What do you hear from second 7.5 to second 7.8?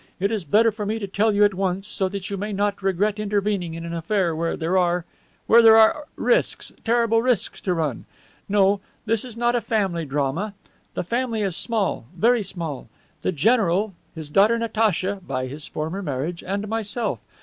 to